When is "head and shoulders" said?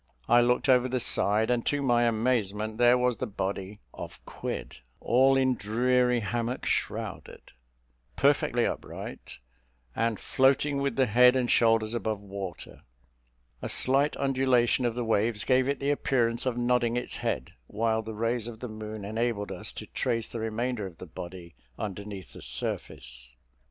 11.05-11.93